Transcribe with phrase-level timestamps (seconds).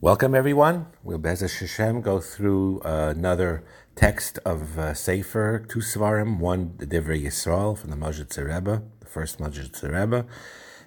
[0.00, 0.86] Welcome, everyone.
[1.02, 3.64] We'll Bez Hashem go through uh, another
[3.96, 9.06] text of uh, Sefer, two Svarim, one the Divrei Yisrael from the Majid Rebbe, the
[9.06, 10.24] first Majid Rebbe,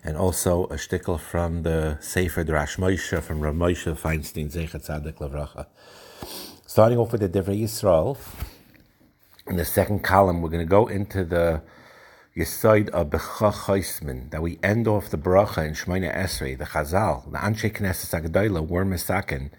[0.02, 5.18] and also a shtickle from the Sefer Drash Moshe from Rav Moshe Feinstein Zechat Tzaddik
[5.18, 5.66] Lavracha.
[6.66, 8.18] Starting off with the Divrei Yisrael,
[9.46, 11.62] in the second column, we're going to go into the
[12.34, 17.30] Yisoid of Becha Chaisman, that we end off the bracha in Shemona Esrei, the Chazal,
[17.30, 19.52] the Anshe Knesset Agdoila, we're misakin,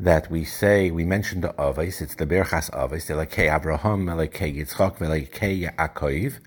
[0.00, 4.98] that we say, we mentioned the Avos, it's the Berchas Avos, Elekei Abraham, Elekei Yitzchak,
[4.98, 6.40] Elekei Yaakov,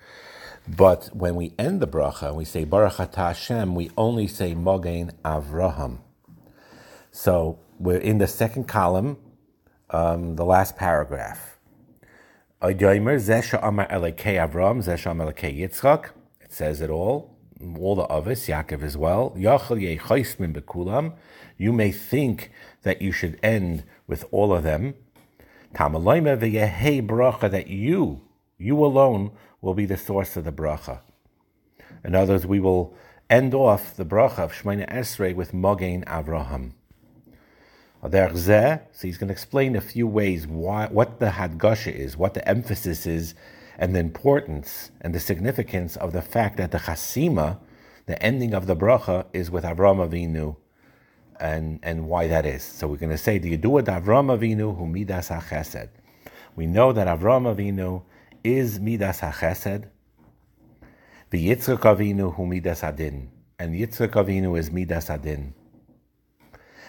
[0.68, 5.14] but when we end the bracha we say Baruch Atah Hashem, we only say Mogain
[5.24, 6.00] Avraham.
[7.12, 9.18] So we're in the second column,
[9.90, 11.55] um, the last paragraph.
[12.66, 12.74] It
[16.50, 17.38] says it all,
[17.78, 19.34] all the others, Yaakov as well.
[21.58, 22.52] You may think
[22.82, 24.96] that you should end with all of them.
[25.76, 28.22] That you,
[28.58, 31.02] you alone, will be the source of the bracha.
[32.04, 32.96] In other words, we will
[33.30, 36.72] end off the bracha of Shemona Esrei with Mogain Avraham.
[38.12, 42.48] So he's going to explain a few ways why, what the Hadgasha is, what the
[42.48, 43.36] emphasis is,
[43.78, 47.60] and the importance and the significance of the fact that the Chasima,
[48.06, 50.56] the ending of the bracha, is with Avram Avinu,
[51.40, 52.64] and, and why that is.
[52.64, 55.90] So we're going to say, do it Avram Avinu who midas HaChesed?
[56.56, 58.04] We know that Avram Avinu
[58.44, 59.90] is midas HaChesed,
[61.32, 65.54] the Yitzchak Avinu who midas Adin, and Yitzchak Avinu is midas Adin.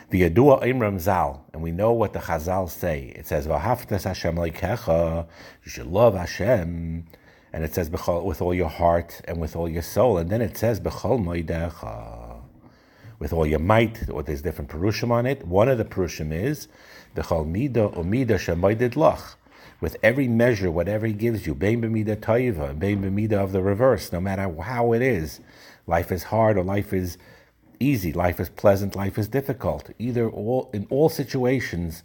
[0.09, 3.13] The Yadua Imram Zal, and we know what the Chazal say.
[3.17, 5.27] It says, "V'haftas Hashem leikecha."
[5.65, 7.07] You should love Hashem,
[7.53, 10.57] and it says with all your heart and with all your soul, and then it
[10.57, 12.37] says "B'chol moidecha,"
[13.19, 14.09] with all your might.
[14.09, 15.45] Or there's different perushim on it.
[15.45, 16.69] One of the perushim is
[17.17, 19.35] "B'chol mida umida shemoided lach."
[19.81, 23.61] With every measure, whatever He gives you, bein b'mida toiva, and bein b'mida of the
[23.61, 25.41] reverse, no matter how it is,
[25.89, 27.19] life is hard or life is
[27.81, 29.91] easy, life is pleasant, life is difficult.
[29.99, 32.03] Either all in all situations,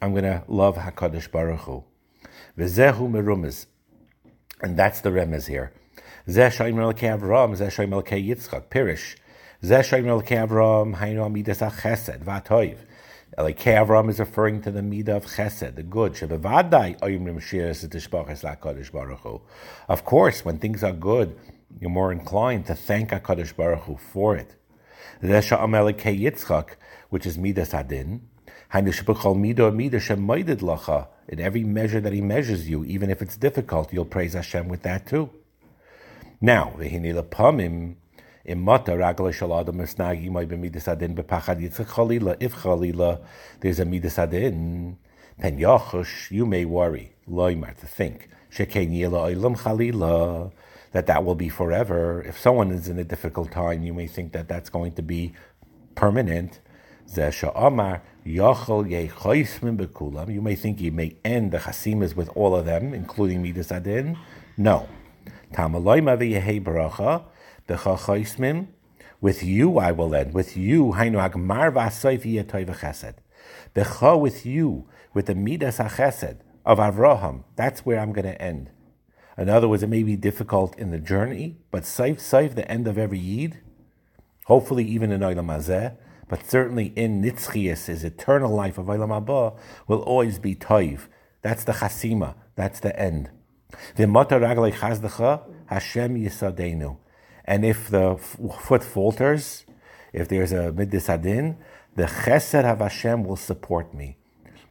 [0.00, 1.84] I'm going to love Hakadosh Baruch Hu.
[2.56, 3.66] V'zehu merumiz,
[4.62, 5.72] and that's the remez here.
[6.28, 8.64] Zeh shaim elkei Avram, zeh shaim elkei Yitzchak.
[8.68, 9.16] Pirish,
[9.62, 11.60] zeh shaim elkei Avram, hainu amidas
[12.22, 12.78] v'atoiv.
[13.36, 16.14] Elkei Avram is referring to the midah of chesed, the good.
[16.14, 19.40] Oyimrim shiras la'Hakadosh Baruch Hu.
[19.88, 21.38] Of course, when things are good,
[21.78, 24.56] you're more inclined to thank Hakadosh Baruch Hu for it.
[25.22, 26.76] Resha Ameleke Yitzchak,
[27.10, 28.20] which is Midas Adin.
[28.74, 28.86] In
[31.40, 35.06] every measure that he measures you, even if it's difficult, you'll praise Hashem with that
[35.06, 35.30] too.
[36.40, 36.92] Now, there's
[43.80, 44.96] a midas adin,
[45.40, 48.28] pen you may worry, loimar, to think,
[50.92, 52.22] that that will be forever.
[52.22, 55.34] If someone is in a difficult time, you may think that that's going to be
[55.94, 56.60] permanent.
[57.14, 57.30] You
[60.42, 64.18] may think you may end the chasimas with all of them, including Midas Adin.
[64.56, 64.88] No.
[69.20, 70.34] With you I will end.
[70.34, 70.92] With you,
[74.20, 77.44] with you, with the Midas HaChesed of Avraham.
[77.56, 78.70] That's where I'm going to end.
[79.38, 82.88] In other words, it may be difficult in the journey, but saif saif, the end
[82.88, 83.60] of every Yid,
[84.46, 85.96] hopefully even in Olam Hazeh,
[86.28, 89.56] but certainly in Nitzchias, his eternal life of Olam Haba,
[89.86, 91.02] will always be toiv.
[91.42, 92.34] That's the chasima.
[92.56, 93.30] That's the end.
[93.94, 94.40] The Hashem
[96.16, 96.96] yisadenu.
[97.44, 99.64] And if the foot falters,
[100.12, 101.56] if there's a midisadin,
[101.94, 104.16] the chesed of Hashem will support me.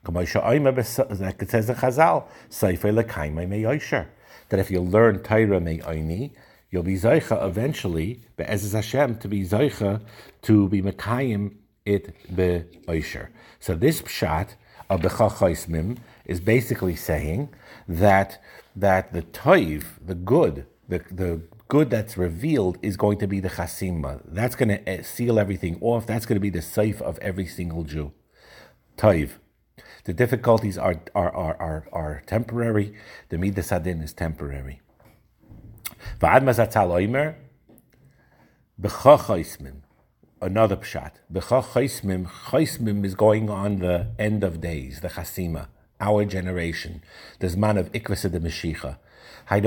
[0.05, 4.07] Like it says in Chazal, Seifei lekaimai meyosher
[4.49, 6.31] that if you learn Torah Me'ayni,
[6.69, 10.01] you'll be Zaycha eventually, Be'ezaz Hashem, to be Zaycha,
[10.43, 11.55] to be Mekayim
[11.85, 13.29] it Be'oisher.
[13.59, 14.55] So this Pshat
[14.89, 17.49] of Bechachaismim is basically saying
[17.87, 18.41] that
[18.75, 23.49] that the Toiv, the good, the, the good that's revealed is going to be the
[23.49, 24.21] Chasima.
[24.25, 26.05] That's going to eh, seal everything off.
[26.05, 28.11] That's going to be the safe of every single Jew.
[28.97, 29.31] Toiv.
[30.07, 32.93] The difficulties are, are, are, are, are temporary.
[33.27, 34.79] The Midas Adin is temporary.
[40.41, 41.11] Another pshat.
[41.29, 45.67] Chaismim is going on the end of days, the chasima,
[45.99, 47.03] our generation.
[47.39, 48.97] There's man of ikvasa de Mashiach.
[49.49, 49.63] That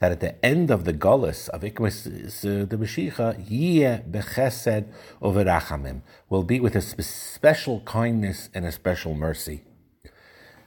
[0.00, 4.86] at the end of the Golis of Ikvas the Mashiach, Yeh Bechesed
[5.20, 9.62] Overachamim, will be with a special kindness and a special mercy.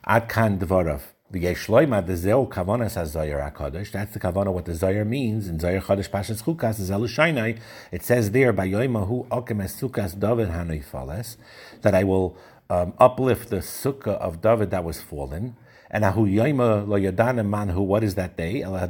[0.06, 1.02] Ad Kan Dvorav.
[1.32, 3.92] The the Zeo Kavanas.
[3.92, 5.48] That's the Kavana, what the Zayar means.
[5.48, 7.60] In Zayar Chodesh Pashas Chukas, Zelushainai,
[7.92, 11.38] it says there, by Yoimahu Okem Sukas David Hanoi Fales,
[11.82, 12.38] that I will
[12.70, 15.56] um, uplift the sukkah of David that was fallen.
[15.92, 18.62] And ahu yoima lo yadana manhu, what is that day?
[18.62, 18.90] That's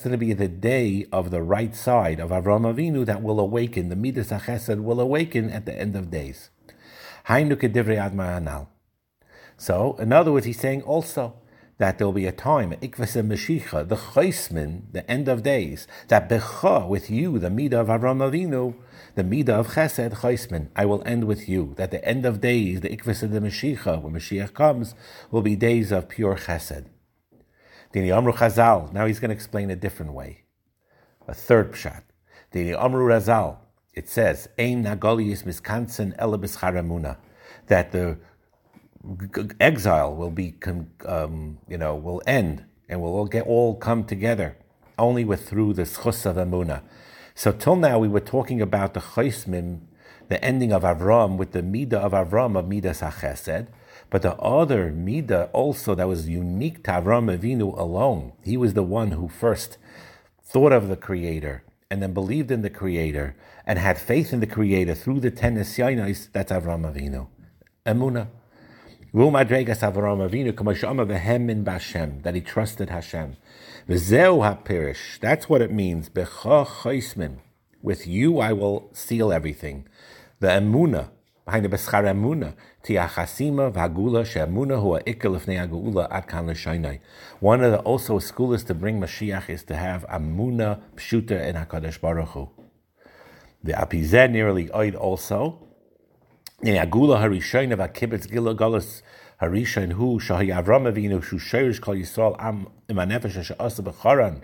[0.00, 3.90] going to be the day of the right side of Avram Avinu that will awaken.
[3.90, 6.48] The Midas HaChesed will awaken at the end of days.
[9.58, 11.34] So, in other words, he's saying also
[11.76, 16.28] that there will be a time, ikvas Mashiach, the chaismin, the end of days, that
[16.28, 18.74] becha, with you, the midah of Avram Avinu,
[19.14, 21.74] the midah of chesed, chaismin, I will end with you.
[21.76, 24.94] That the end of days, the ikvas of the Mashiach, when Mashiach comes,
[25.30, 26.86] will be days of pure chesed.
[27.92, 30.44] Dini Amru Chazal, now he's going to explain a different way.
[31.26, 32.02] A third pshat.
[32.52, 33.58] Dini Amru Razal,
[33.94, 37.16] it says, Ein nagolius miskansen elabis
[37.66, 38.18] that the
[39.58, 40.54] exile will be,
[41.06, 44.56] um, you know, will end and we'll all get all come together
[44.98, 46.82] only with through the schus of Amuna.
[47.34, 49.80] So till now we were talking about the chaismim,
[50.28, 53.68] the ending of Avram with the midah of Avram of midas hachesed,
[54.10, 58.32] but the other midah also that was unique to Avram Avinu alone.
[58.42, 59.78] He was the one who first
[60.42, 63.36] thought of the Creator and then believed in the Creator
[63.66, 66.28] and had faith in the Creator through the ten Nisyainis.
[66.32, 67.28] That's Avram Avinu.
[67.86, 68.28] Emuna.
[72.22, 73.36] That he trusted Hashem.
[73.86, 76.10] That's what it means.
[77.82, 79.88] With you I will seal everything.
[80.40, 81.10] The emuna,
[81.44, 82.54] behind the beschar emuna,
[82.84, 87.00] tiachasima v'agula she'emuna hu ha'ikkel lefnei ha'geula ad kan l'shaynai.
[87.40, 92.00] One of the also schools to bring Mashiach is to have amuna pshuta in HaKadosh
[92.00, 92.48] Baruch Hu.
[93.62, 95.66] The apizeh nearly oid also.
[96.62, 97.78] In agula harishon of
[98.58, 99.02] galus
[99.40, 104.42] harishon hu shahi Avram Avinu shu shirish kol Yisrael am imanefesh she'asa b'charan.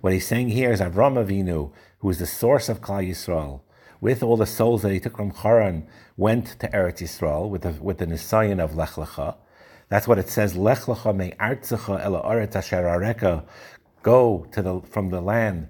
[0.00, 3.60] What he's saying here is Avram Avinu, who is the source of Klal Yisrael,
[4.00, 5.86] with all the souls that he took from Charan,
[6.16, 9.36] went to Eretz Yisrael with the, with the Nisayan of Lech Lecha.
[9.90, 13.44] That's what it says, Lech Lecha me artzecha ela aretz asher areka,
[14.02, 15.68] go to the, from the land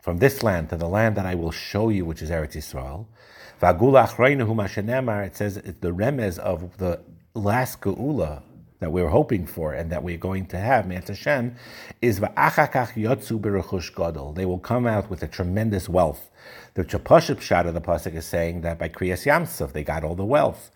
[0.00, 3.06] from this land to the land that I will show you, which is Eretz Yisrael.
[3.62, 7.00] It says it's the remez of the
[7.34, 8.42] last geula
[8.78, 11.54] that we're hoping for and that we're going to have, Me'at Hashem,
[12.00, 14.32] is va'achakach yotzu berechush gadol.
[14.32, 16.30] They will come out with a tremendous wealth.
[16.72, 20.14] The Chapaship shot of the pasuk is saying that by Kriyas Yamsuf they got all
[20.14, 20.70] the wealth,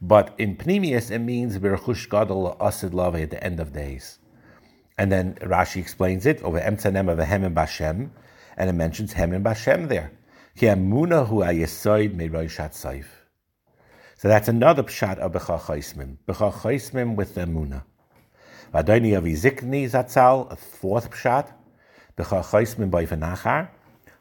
[0.00, 4.18] but in Pnimius it means berechush gadol asid love at the end of days.
[4.96, 8.08] And then Rashi explains it over Emtzanem of Hemen Bashem
[8.56, 10.12] and it mentions Hemen Bashem there.
[10.60, 10.66] So
[14.28, 16.18] that's another pshat of Becha Chaismim.
[16.28, 17.82] Becha Chaismim with the Muna.
[18.74, 21.50] Vadoni of Izikni Zatzal, a fourth pshat.
[22.18, 23.70] Becha Chaismim by Venachar.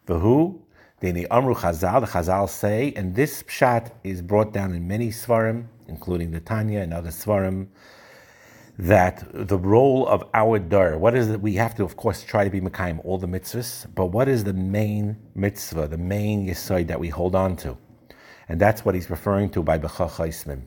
[0.08, 0.62] Vahu,
[1.02, 5.66] Deni Amru Chazal, the Chazal say, and this pshat is brought down in many svarim,
[5.90, 7.68] including the Tanya and other svarim,
[8.80, 11.42] that the role of our dar, what is it?
[11.42, 14.46] We have to, of course, try to be Mekayim all the mitzvahs, but what is
[14.46, 17.78] the main mitzvah, the main yisoid that we hold on to?
[18.48, 20.62] And that's what he's referring to by Becha Chaismim.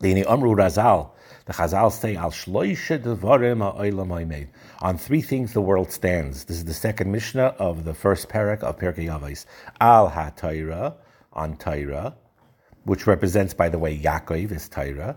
[0.00, 1.12] The Amru Razal,
[1.46, 2.32] the Chazal say, Al
[4.82, 6.44] On three things the world stands.
[6.44, 9.46] This is the second Mishnah of the first parak of Pirkei Avos.
[9.80, 10.96] Al HaTaira,
[11.32, 12.14] on Taira,
[12.84, 15.16] which represents, by the way, Yaakov is Taira.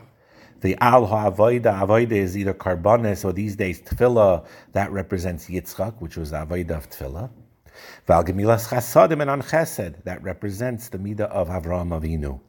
[0.63, 6.15] The al ha'avoida, avoida is either karbonis or these days tefillah, that represents Yitzchak, which
[6.15, 7.29] was the avoida of tefillah.
[8.07, 12.39] Val gemilas chasadim and on chesed, that represents the midah of Avraham Avinu.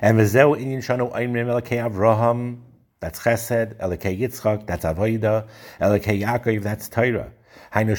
[0.00, 2.60] And v'zeu inyan shanu aimrim elakei Avraham,
[3.00, 5.48] that's chesed, elakei Yitzchak, that's avoida,
[5.80, 7.32] elakei Yaakov, that's Torah.
[7.74, 7.98] We want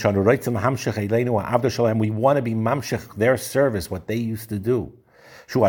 [2.37, 4.93] to be mamshech their service, what they used to do.
[5.55, 5.63] Er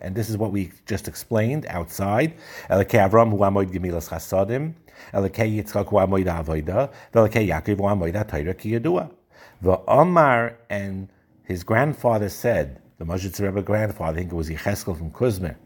[0.00, 2.34] and this is what we just explained outside.
[2.68, 4.74] Avram hu amoid gemilas chasadim.
[5.14, 8.78] Yitzchak hu amoid Yaakov hu amoid ki.
[9.62, 11.08] The Omar and
[11.44, 15.56] his grandfather said, the Moshe Rebbe grandfather, I think it was Yecheskel from Kuzmer,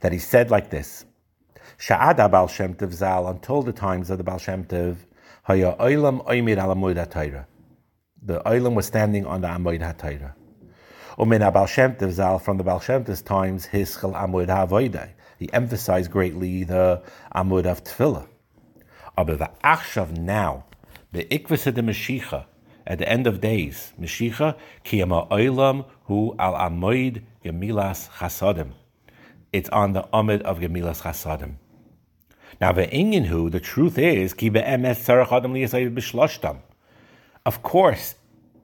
[0.00, 1.04] that he said like this.
[1.78, 4.96] Sha'ada Baal Shem Tov Zal, until the times of the Baal Shem Tov,
[5.42, 7.46] Haya Oilam Oimir Alamoid HaTayra.
[8.22, 10.34] The Oilam was standing on the Amoid HaTayra.
[11.18, 15.10] Umin Abal Shem Zal from the Baal times Hischel Amud HaVoidai.
[15.38, 17.02] He emphasized greatly the
[17.34, 18.26] Amud of Tefillah.
[19.18, 20.64] Aber the Achshav now,
[21.12, 22.46] the Ikvasa de Mashiach,
[22.86, 28.72] at the end of days, Mashiach, Kiyama Oilam Hu Al Amoid Gemilas Chasadim.
[29.52, 31.56] It's on the Amud of Gemilas Chasadim.
[32.58, 36.60] Now, the Inyan the truth is, Ki Be'emes Tzarech Adam Liyasayid B'shloshtam.
[37.44, 38.14] Of course,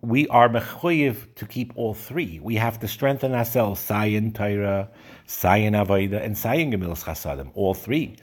[0.00, 2.38] we are mechuyev to keep all three.
[2.40, 4.88] We have to strengthen ourselves, Sayin Torah,
[5.26, 8.17] Sayin Avodah, and Sayin Gemilas Chasadim, all three.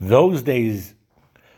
[0.00, 0.94] Those days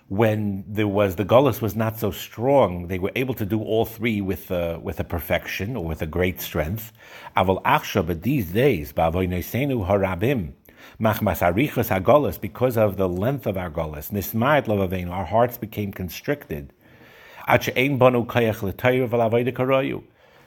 [0.09, 3.85] when there was the Golas was not so strong, they were able to do all
[3.85, 6.93] three with uh, with a perfection or with a great strength.
[7.37, 10.53] Aval achsha, but these days, harabim,
[11.01, 16.73] Machmas because of the length of our golas, nismayat lavavein, our hearts became constricted.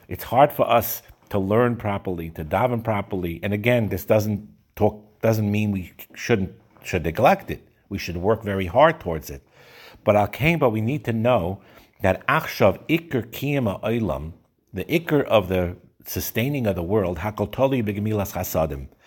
[0.08, 5.06] It's hard for us to learn properly, to daven properly, and again, this doesn't talk
[5.22, 7.66] doesn't mean we shouldn't should neglect it.
[7.88, 9.42] We should work very hard towards it.
[10.04, 10.28] But al
[10.58, 11.60] but we need to know
[12.02, 14.32] that achshav ikr kiyama oilam,
[14.72, 18.88] the ikr of the sustaining of the world, hakol toli begemilas chasadim,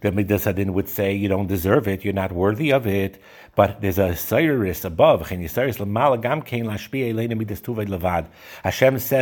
[0.00, 3.20] the Midas Adin would say you don't deserve it, you're not worthy of it,
[3.54, 5.28] but there's a Cyrus above.
[5.28, 5.78] Hashem says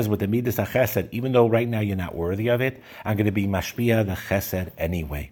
[0.08, 3.26] with the Midas Chesed, even though right now you're not worthy of it, I'm going
[3.26, 5.30] to be Mashpia the Chesed anyway.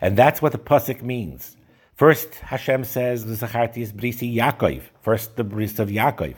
[0.00, 1.56] And that's what the Pasuk means.
[1.94, 4.82] First, Hashem says, the is Brisi Yaakov.
[5.00, 6.36] First, the bris of Yaakov.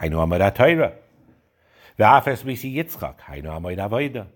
[0.00, 0.94] I know Amad Torah.
[1.96, 3.16] The Afes Brisi Yitzchak.
[3.28, 4.26] I know Avodah.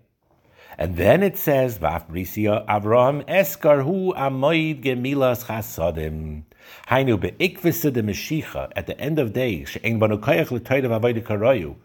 [0.79, 6.43] And then it says, Vaf Brisia Avram Eskar Hu Amoid Gemilas Chasadim.
[6.89, 11.77] Hainu be'ikvisa de Meshicha, at the end of days, she'en banu kayach l'toidav avoida karayu,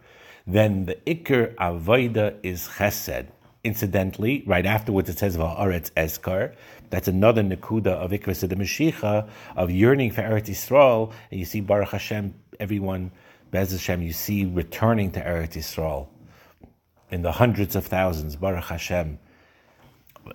[0.45, 3.27] then the ikr avoida is chesed.
[3.63, 6.55] Incidentally, right afterwards it says Va'aretz Eskar.
[6.89, 11.13] That's another nakuda of ikvisa de Meshicha, of yearning for Eretz Yisrael.
[11.29, 13.11] And you see Baruch Hashem, everyone,
[13.51, 16.07] Bez Hashem, you see returning to Eretz Yisrael
[17.11, 19.19] in the hundreds of thousands, Baruch Hashem.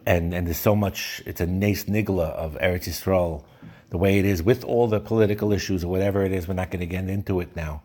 [0.04, 3.44] And, and there's so much, it's a nace nigla of Eretz Yisrael,
[3.90, 6.70] the way it is with all the political issues or whatever it is, we're not
[6.70, 7.82] going to get into it now.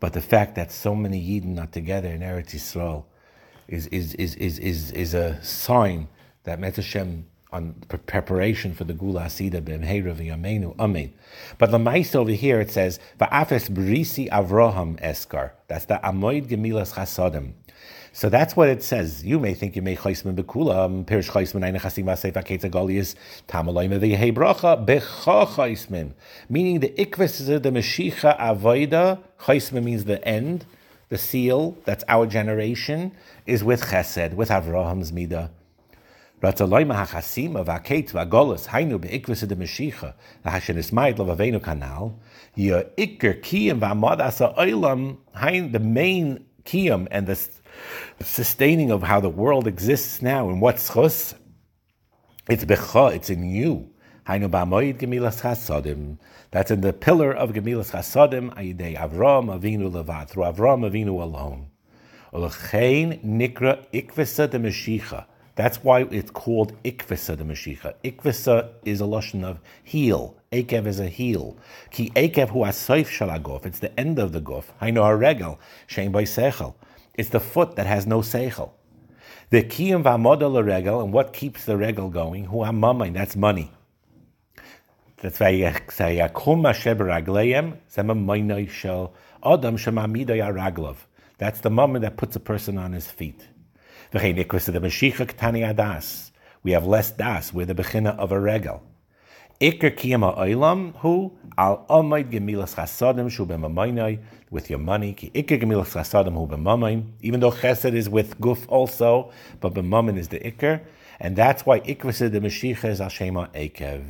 [0.00, 3.04] But the fact that so many Yidden are together in Eretz Yisrael
[3.68, 6.08] is, is, is, is, is, is a sign
[6.42, 11.14] that Met Hashem on preparation for the Gula Asida b'Mheira v'Yamenu Amen.
[11.56, 15.52] But the mice over here it says va'afes brisi Avraham eskar.
[15.68, 17.52] That's the Amoid Gemilas Chasadim.
[18.12, 19.24] So that's what it says.
[19.24, 23.14] You may think you may chaisman bekula pirish chaisman eine chasim asef aketza golius
[23.48, 26.12] tamaloim v'yehei bracha becha chaismin.
[26.48, 29.20] Meaning the ikvis is the meshicha avoida.
[29.40, 30.66] Chaisman means the end,
[31.08, 31.76] the seal.
[31.84, 33.12] That's our generation
[33.46, 35.50] is with chesed, with Avraham's midah.
[36.42, 40.14] Ratzaloim hachasim of aket v'agolus hainu beikvis de meshicha
[40.44, 42.14] lahashen ismaid lavavenu kanal.
[42.54, 47.48] Your ikir kiyim v'amad asa oilam hain the main kiyam and the
[48.22, 51.34] sustaining of how the world exists now and what's chus,
[52.48, 53.90] it's becha, it's in you.
[54.26, 54.50] That's in
[56.80, 61.66] the pillar of Gemilas Chasadim, Ayidei Avram Avinu Levad, through Avram Avinu alone.
[62.32, 65.26] Nikra Ikvisa de Meshicha.
[65.56, 67.94] That's why it's called Ikvisa the Meshicha.
[68.02, 70.36] Ikvisa is a lotion of heel.
[70.50, 71.56] Akev is a heel.
[71.90, 73.64] Ki Akev hu asoif shalagof.
[73.64, 74.72] It's the end of the gof.
[74.82, 75.58] Hainu haregel.
[75.86, 76.74] Shein by sechel.
[77.14, 78.70] It's the foot that has no seichel.
[79.50, 82.46] The kiyum v'amodel regel, and what keeps the regel going?
[82.46, 83.70] Hu amamin, that's money.
[85.18, 90.96] That's why yakum asher ragleim zema shel adam shemamidoi araglov.
[91.38, 93.46] That's the moment that puts a person on his feet.
[94.14, 94.20] We
[96.70, 97.52] have less das.
[97.52, 98.80] We're the bechina of a regel.
[99.60, 105.14] Iker kiyama oilam hu al omaid gemilas chasadim shu b'mamaynai with your money.
[105.14, 107.10] Ki iker gemilas chasadim hu b'mamayn.
[107.22, 110.80] Even though chesed is with guf also, but b'mamayn is the iker,
[111.18, 114.04] and that's why ikvasa the mashiach is ashema ekev.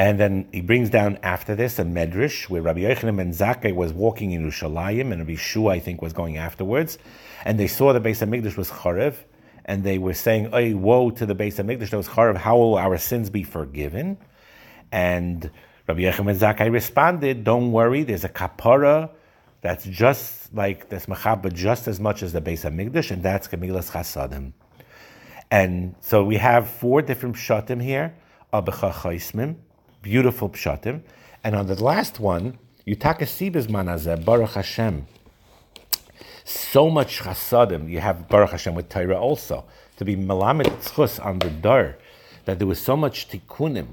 [0.00, 3.92] And then he brings down after this a medrash where Rabbi Yochanan ben Zakkai was
[3.92, 6.96] walking in Yerushalayim, and Rabbi Shua I think was going afterwards,
[7.44, 9.14] and they saw the base of Migdash was charev
[9.70, 12.76] and they were saying, woe to the base of Mikdash that was Charav, how will
[12.76, 14.16] our sins be forgiven?
[14.90, 15.50] And
[15.86, 18.02] Rabbi Yechim Zakai responded, "Don't worry.
[18.02, 19.10] There's a kapara
[19.60, 23.48] that's just like this machaba just as much as the base of Hamikdash, and that's
[23.48, 24.52] Gemilas Chasadim."
[25.50, 28.14] And so we have four different pshatim here,
[28.52, 29.56] Abecha Chaismim,
[30.02, 31.02] beautiful pshatim,
[31.42, 35.06] and on the last one, Yutaka Sibis Manazeh, Baruch Hashem.
[36.44, 39.64] So much chasadim, you have Baruch Hashem with Torah also,
[39.96, 41.98] to be melamed tzchus on the dar,
[42.44, 43.86] that there was so much tikkunim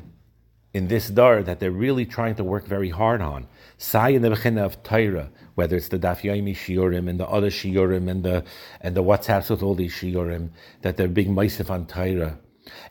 [0.73, 3.47] in this dar that they're really trying to work very hard on.
[3.77, 7.49] Sai in the bechina of Torah, whether it's the Daf Yomi Shiurim and the other
[7.49, 8.43] Shiurim and the
[8.81, 10.49] and the WhatsApps with all these Shiurim,
[10.81, 12.39] that they're being Meisif on Torah.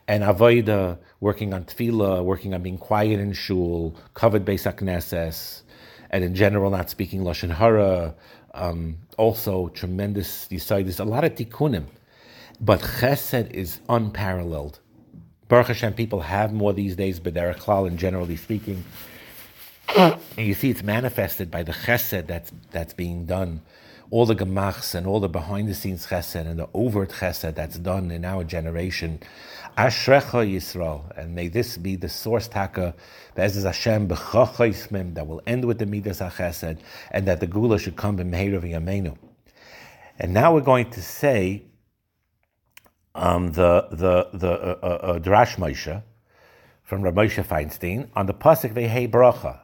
[0.07, 5.63] And Avoida, working on Tefillah, working on being quiet in Shul, covered Beis HaKnesses,
[6.09, 8.15] and in general not speaking Lashon Hara,
[8.53, 11.85] um, also tremendous There's a lot of Tikkunim.
[12.59, 14.79] But Chesed is unparalleled.
[15.47, 18.83] Baruch Hashem, people have more these days, but they're a klal, and generally speaking,
[19.97, 23.61] and you see it's manifested by the chesed that's, that's being done.
[24.09, 27.77] All the gemachs and all the behind the scenes chesed and the overt chesed that's
[27.77, 29.19] done in our generation.
[29.77, 31.15] Ashrecha Yisrael.
[31.17, 32.95] And may this be the source taka,
[33.35, 36.79] Be'ezus Hashem, b'chacha that will end with the midas chesed
[37.11, 39.17] and that the gula should come in b'meher v'yameinu.
[40.19, 41.63] And now we're going to say
[43.13, 46.01] um, the, the, the uh, uh, uh, Drash Moshe
[46.83, 49.59] from Ramosha Feinstein on the Pasuk Vehei Bracha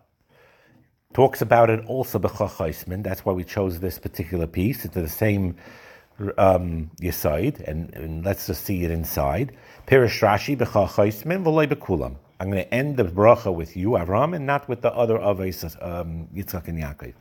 [1.13, 3.03] talks about it also b'chachaismin.
[3.03, 4.85] That's why we chose this particular piece.
[4.85, 5.55] It's the same
[6.37, 9.55] um, Yisaid, and, and, let's just see it inside.
[9.87, 12.15] Pirish Rashi b'chachaismin v'loy.
[12.39, 15.63] I'm going to end the bracha with you, Avram, and not with the other Avos,
[15.81, 17.13] um, Yitzchak and Yaakov.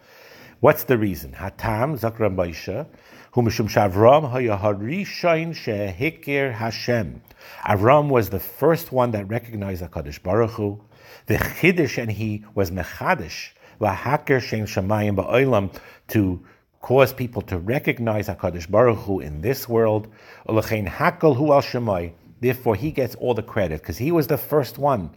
[0.61, 1.33] What's the reason?
[1.33, 2.87] Hatam Zakra Baisha,
[3.33, 7.23] who Mishum Shavram haya harishain shehikir Hashem.
[7.65, 10.81] Avram was the first one that recognized HaKadosh Baruch Hu.
[11.27, 13.51] The Chiddush, and he was Mechadish
[13.91, 16.45] shemayim to
[16.81, 20.09] cause people to recognize Hakadosh Baruch Hu in this world.
[20.47, 22.13] hakol hu al shemay.
[22.41, 25.15] Therefore, he gets all the credit because he was the first one.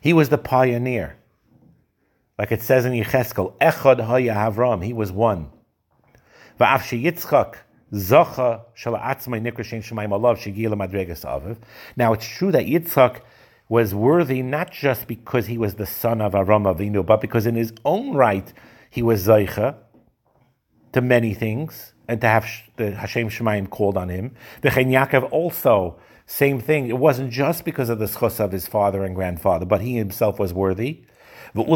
[0.00, 1.16] He was the pioneer.
[2.38, 4.84] Like it says in Yecheskel, Echad haya Avram.
[4.84, 5.50] He was one.
[6.60, 7.56] Va'af sheyitzchak
[7.92, 11.56] zacha shala'atzmai nikra shein aviv.
[11.96, 13.20] Now it's true that Yitzchak
[13.68, 17.54] was worthy not just because he was the son of Aram Avinu, but because in
[17.54, 18.52] his own right
[18.90, 19.76] he was Zaycha
[20.92, 24.34] to many things, and to have the Hashem Shemayim called on him.
[24.62, 26.88] The Chen Yaakov also, same thing.
[26.88, 30.38] It wasn't just because of the schos of his father and grandfather, but he himself
[30.38, 31.04] was worthy.
[31.54, 31.74] In a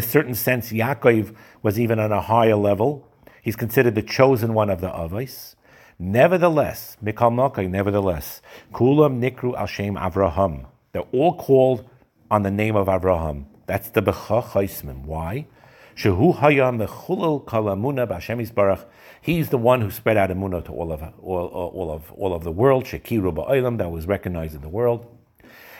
[0.00, 3.08] certain sense, Yaakov was even on a higher level.
[3.42, 5.54] He's considered the chosen one of the Avos.
[6.02, 8.40] Nevertheless, Mikal Malkai, nevertheless,
[8.72, 10.64] Kulam Nikru Al Avraham.
[10.92, 11.86] They're all called
[12.30, 13.44] on the name of Avraham.
[13.66, 15.04] That's the Becha Chaismim.
[15.04, 15.46] Why?
[15.94, 18.88] Shehu Hayam Mechulel Kalamuna B'Hashem Baruch.
[19.20, 22.44] He's the one who spread out Emunah to all of all, all, of all of
[22.44, 22.86] the world.
[22.86, 25.06] Shekiru Ba'olam that was recognized in the world.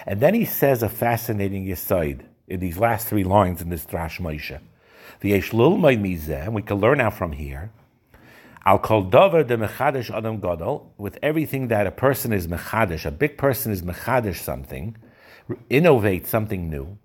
[0.06, 4.20] And then he says a fascinating yisaid in these last three lines in this Drash
[4.20, 4.61] Moshe.
[5.20, 7.72] The Yeshlul Mizeh, and we can learn out from here
[8.62, 13.11] I'll call dover the mechadish adam gadol with everything that a person is mechadish, a
[13.11, 14.96] big person is mechadish something,
[15.70, 16.99] innovate something new.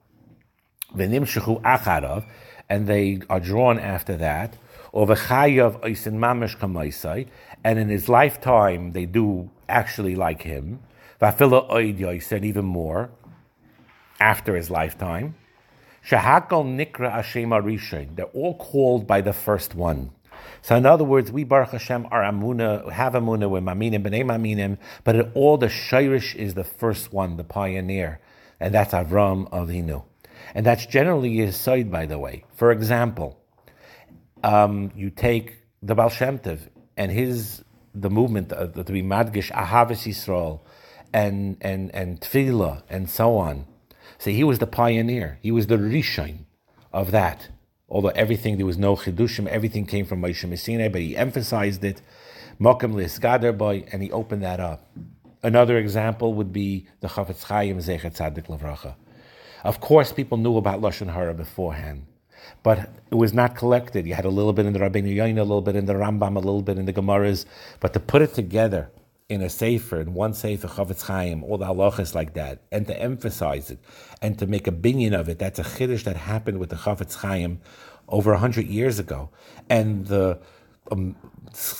[0.93, 2.25] V'nimshechu acharav,
[2.69, 4.57] and they are drawn after that.
[4.91, 7.27] Or v'chayav oisin mamish kamaisai,
[7.63, 10.79] and in his lifetime they do actually like him.
[11.21, 13.11] V'afila oid and even more
[14.19, 15.35] after his lifetime.
[16.05, 18.15] Shahakal nikra Hashem arishain.
[18.15, 20.11] They're all called by the first one.
[20.61, 24.77] So in other words, we Baruch Hashem are Amuna, have Amuna, we're Maminim, B'nai Maminim,
[25.03, 28.19] but all the Shirish is the first one, the pioneer,
[28.59, 30.03] and that's Avram Avinu.
[30.53, 32.45] And that's generally his side, by the way.
[32.55, 33.39] For example,
[34.43, 36.39] um, you take the Baal Shem
[36.97, 40.61] and his, the movement the, to be Madgish, Ahavis Yisrael,
[41.13, 43.65] and, and, and Tefillah, and so on.
[44.17, 45.39] See, he was the pioneer.
[45.41, 46.45] He was the Rishon
[46.93, 47.49] of that
[47.89, 52.01] although everything, there was no chidushim, everything came from Moshe Messina, but he emphasized it,
[52.59, 54.89] Mokim Lisgader boy, and he opened that up.
[55.43, 58.95] Another example would be the Chafetz Chaim Zechet Tzadik Lavracha.
[59.63, 62.05] Of course, people knew about Lashon Hara beforehand,
[62.63, 64.07] but it was not collected.
[64.07, 66.35] You had a little bit in the Rabbeinu Yoina, a little bit in the Rambam,
[66.35, 67.45] a little bit in the Gemaras,
[67.79, 68.89] but to put it together
[69.27, 72.99] in a sefer, in one sefer, Chafetz Chaim, all the halachas like that, and to
[72.99, 73.79] emphasize it,
[74.21, 77.15] and to make a binyan of it, that's a chiddush that happened with the Chafetz
[77.15, 77.59] Chaim
[78.07, 79.31] over a hundred years ago.
[79.69, 80.39] And the
[80.91, 81.15] um,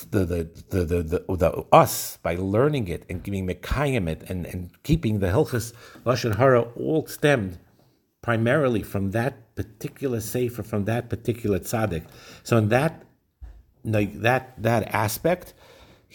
[0.10, 4.46] the, the, the, the, the, the, us by learning it and giving Mekayim it and,
[4.48, 5.74] and keeping the Hilchas
[6.06, 7.60] Lashon Hara all stemmed
[8.22, 12.06] primarily from that particular sefer, from that particular tzaddik.
[12.44, 13.04] So in that
[13.84, 15.54] like that that aspect,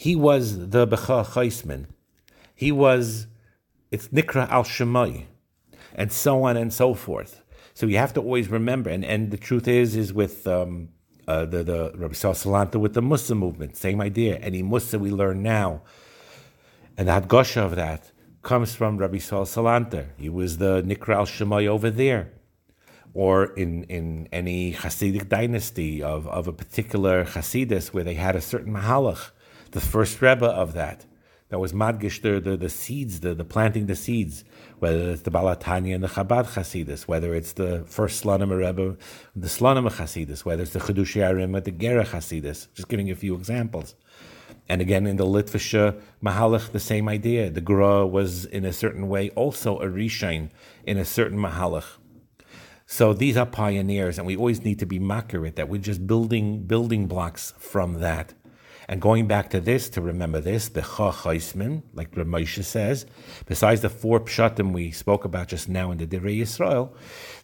[0.01, 1.85] he was the Becha Chaisman.
[2.55, 3.27] He was
[3.91, 5.25] it's Nikra al Shemai,
[5.93, 7.43] and so on and so forth.
[7.75, 10.89] So you have to always remember, and, and the truth is, is with um,
[11.27, 14.37] uh, the the Rabbi Salanta with the Mussar movement, same idea.
[14.37, 15.83] Any Mussar we learn now,
[16.97, 18.11] and the Hadgosha of that
[18.41, 20.07] comes from Rabbi Saul Salanter.
[20.17, 22.31] He was the Nikra al Shemai over there.
[23.13, 28.41] Or in, in any Hasidic dynasty of, of a particular Hasidus where they had a
[28.41, 29.31] certain Mahalach,
[29.71, 31.05] the first Rebbe of that,
[31.49, 34.45] that was Madgish, the, the, the seeds, the, the planting the seeds,
[34.79, 38.97] whether it's the Balatanya and the Chabad Hasidus, whether it's the first Slonim Rebbe,
[39.35, 43.35] the Slonim Hasidus, whether it's the Chedushi Arim the Gera Hasidus, just giving a few
[43.35, 43.95] examples.
[44.69, 47.49] And again, in the Litvisha Mahalach, the same idea.
[47.49, 50.51] The Gra was in a certain way also a Rishain
[50.85, 51.97] in a certain Mahalach.
[52.85, 56.63] So these are pioneers, and we always need to be accurate that we're just building
[56.63, 58.33] building blocks from that.
[58.91, 63.05] And going back to this, to remember this, Becha Chaismin, like Ramosha says,
[63.45, 66.91] besides the four pshatim we spoke about just now in the Divrei Yisrael,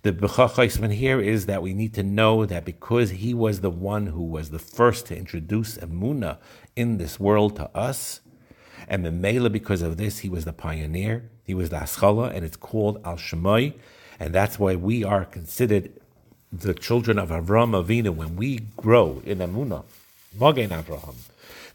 [0.02, 4.08] the Becha here is that we need to know that because he was the one
[4.08, 6.38] who was the first to introduce Emuna
[6.76, 8.20] in this world to us,
[8.90, 12.44] and the Mela, because of this, he was the pioneer, he was the Aschala, and
[12.44, 13.74] it's called Al Shemai,
[14.20, 15.94] and that's why we are considered
[16.52, 19.86] the children of Avram Avinu when we grow in Emuna.
[20.38, 21.16] Mogen Avraham.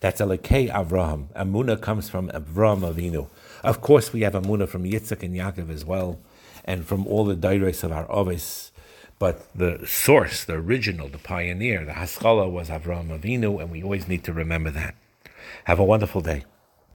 [0.02, 1.28] That's Elokei Avraham.
[1.36, 3.28] Amuna comes from Avram Avinu.
[3.62, 6.18] Of course, we have Amuna from Yitzchak and Yaakov as well,
[6.64, 8.72] and from all the dairos of our Ovis.
[9.20, 14.08] But the source, the original, the pioneer, the Haskalah was Avram Avinu, and we always
[14.08, 14.96] need to remember that.
[15.66, 16.46] Have a wonderful day.